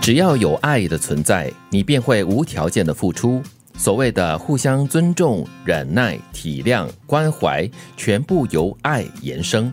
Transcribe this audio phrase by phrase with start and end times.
[0.00, 3.42] 只要有爱的存在，你便会无条件的付出。
[3.76, 9.72] 所谓的互相尊重、忍耐、体谅、关怀，全部由爱延伸。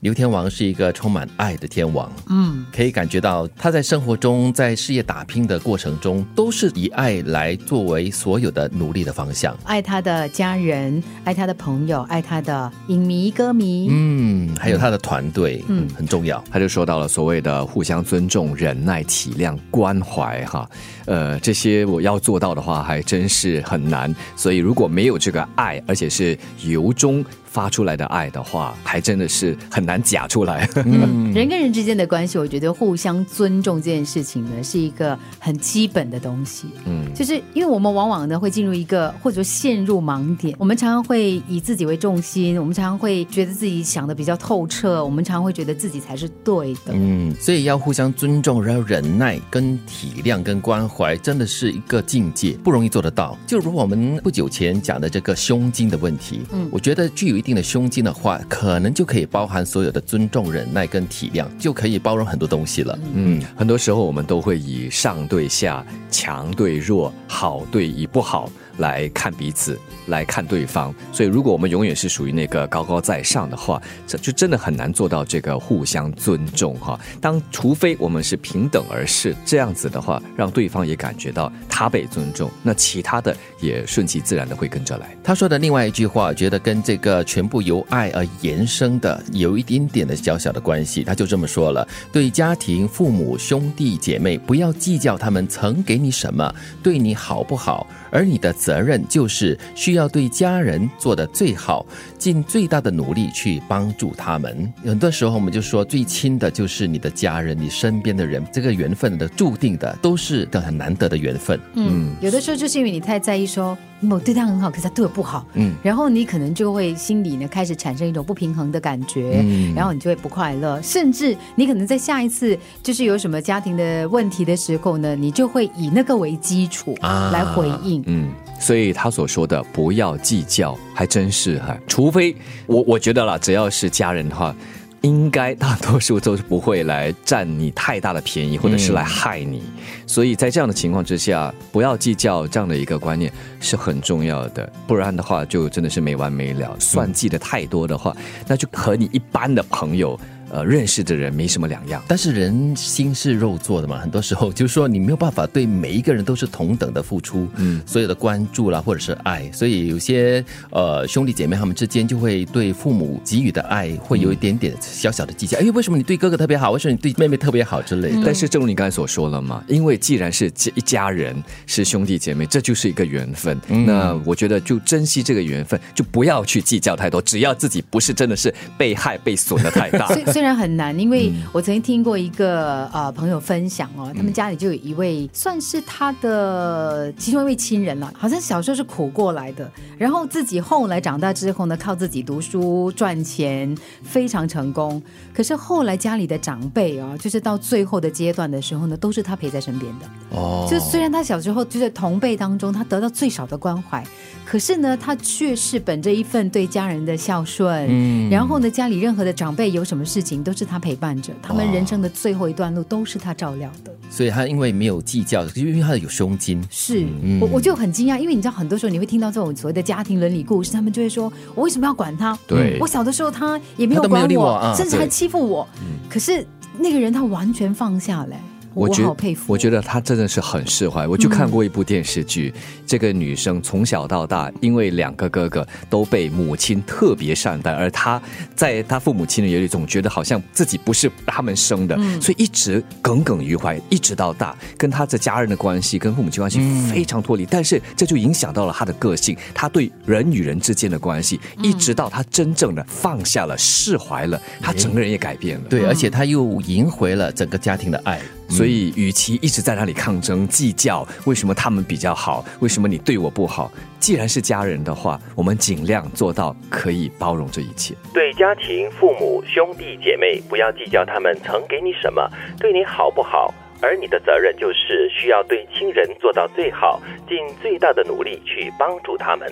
[0.00, 9.56] 刘天王是一个充满爱的天王，嗯，可以感觉到他在生活中、在事业打拼的过程中，都是以爱来作为所有的努力的方向。
[9.64, 16.42] 爱他的家人，爱他的朋友，爱他的影迷、歌迷，嗯，还有他的团队，嗯，很重要。
[16.48, 20.70] 他就说到了所谓的互相尊重、忍耐、体谅、关怀，哈，
[21.06, 24.14] 呃，这些我要做到的话，还真是很难。
[24.36, 27.24] 所以如果没有这个爱，而且是由衷。
[27.50, 30.68] 发出来的爱的话，还真的是很难假出来。
[30.84, 36.66] 嗯， 人跟人之间的关系，我觉得互相尊重这件事情呢，是一个很基本的东西。
[36.84, 46.92] 嗯，就是因为我们往往呢会进入一个或者说陷入盲点，我们常常会以自己为重心，我们常常会觉得自己想的比较透彻，我们常常会觉得自己才是对的。
[46.92, 53.34] 嗯，所以要互相尊重，然后忍耐、跟体谅、跟关怀，真的是一个境界，不容易做得到。
[53.46, 57.38] 就如我们不久前讲的这个胸襟的问题，嗯，我觉得具有。
[57.38, 62.98] 一定的胸襟的话，可能就可以包含所有的尊重、忍耐跟体谅，就可以包容很多东西了。
[63.14, 68.50] 嗯，很多时候我们都会以上对下、强对弱、好对以不好。
[68.78, 70.92] 来看彼此，来看对方。
[71.12, 76.98] 所以，如果我们永远是属于那个高高在上的话，这就真的很难做到这个互相尊重哈。
[77.20, 85.16] 当除非我们是平等而视这样子的话，让对方也感觉到他被尊重，那其他的也顺其自然的会跟着来。
[85.22, 91.02] 他说的另外一句话，觉得跟这个全部由爱而延伸的有一点点的小小的关系。
[91.02, 97.86] 他就这么说了：对家庭、父母、兄弟姐妹，不要计较他们曾给你什么，对你好不好。
[98.10, 101.86] 而你的责任就是需要对家人做的最好，
[102.18, 104.70] 尽最大的努力去帮助他们。
[104.84, 111.58] 很多时候，我们就说最亲的就是你的家人，你身边的人，这个缘分的注定的都是的很难得的缘分。
[111.72, 113.74] 嗯，有的时候就是因为你太在意说。
[114.10, 132.34] 我对他很好，可是他对我不好，嗯，然后你可能就会心里呢开始产生一种不平衡的感觉，嗯，然后你就会不快乐，甚至你可能在下一次就是有什么家庭的问题的时候呢，你就会以那个为基础来回应，嗯，所以他所说的不要计较，还真是哈，除非
[132.66, 134.54] 我我觉得啦，只要是家人的话。
[135.02, 139.62] 应该大多数都是不会来占你太大的便宜，或者是来害你。
[140.06, 144.70] 所以在这样的情况之下，不要计较这样的一个观念是很重要的。
[144.86, 146.74] 不然的话，就真的是没完没了。
[146.80, 148.16] 算计的太多的话，
[148.46, 150.18] 那就和你一般的朋友。
[150.50, 168.22] 呃，认识的人没什么两样，但是人心是肉做的嘛，很多时候就是说你没有办法对每一个人都是同等的付出，嗯，所有的关注啦或者是爱，所以有些呃兄弟姐妹他们之间就会对父母给予的爱会有一点点小小的计较，哎，为什么你对哥哥特别好，为什么你对妹妹特别好之类的？
[168.24, 180.08] 但是正如你刚才所说了嘛，因为既然是一家人是兄弟姐妹，这就是一个缘分，那我觉得就珍惜这个缘分，就不要去计较太多，只要自己不是真的是被害被损的太大。
[180.38, 189.68] 虽然很难，因为我曾经听过一个呃朋友分享哦，他们家里就有一位算是他的其中一位亲人了，好像小时候是苦过来的，
[189.98, 195.02] 然后自己后来长大之后呢，靠自己读书赚钱，非常成功。
[195.34, 200.06] 可是后来家里的长辈啊，就是到最后的阶段的时候呢，都是他陪在身边的。
[200.36, 204.04] 哦，就虽然他小时候就在同辈当中他得到最少的关怀，
[204.46, 210.27] 可是呢，他却是本着一份对家人的孝顺，嗯，然后呢，家里任何的长辈有什么事情。
[210.36, 213.92] 都是他陪伴着，他们人生的最后一段路都是他照料的。
[214.10, 216.62] 所以他因为没有计较，因为他有胸襟。
[216.70, 217.06] 是
[217.40, 222.38] 我我就很惊讶，因为你知道，很多时候你会听到这种所谓的家庭伦理故事，他们就会说：“我为什么要管他？
[222.46, 225.66] 对我小的时候他也没有管我，甚至还欺负我。
[226.08, 226.46] 可是
[226.78, 228.40] 那个人他完全放下来。”
[228.74, 231.06] 我好佩服，我觉得他真的是很释怀。
[231.06, 232.52] 我就看过一部电视剧，
[232.86, 238.20] 这个女生从小到大，因为两个哥哥都被母亲特别善待，而她
[238.54, 246.60] 在她父母亲的眼里总觉得好像自己不是他们生的，所以一直耿耿于怀，一直到大，跟她的家人的关系、跟父母亲关系
[246.92, 247.44] 非常脱离。
[247.46, 255.64] 但是这就影响到了她的个性，她对人与人之间的关系，一直到她真正的放下了、释怀了，她整个人也改变了。
[255.68, 258.20] 对，而且她又赢回了整个家庭的爱。
[258.48, 263.70] 所以，与其一直在那里抗争、计较，为什么他们比较好，为什么你对我不好？
[264.00, 267.94] 既然是家人的话，我们尽量做到可以包容这一切。
[268.14, 272.28] 对家庭、父母、兄弟姐妹，不要计较他们曾给你什么，
[272.58, 273.52] 对你好不好。
[273.80, 279.48] 而你的责任就是需要对亲人做到最好，尽最大的努力去帮助他们。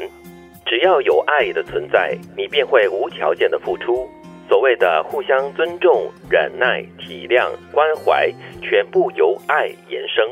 [0.64, 4.08] 只要有爱的存在，你便会无条件的付出。
[4.48, 8.32] 所谓的互相尊重、忍耐、体谅、关怀，
[8.62, 10.26] 全部由爱延伸。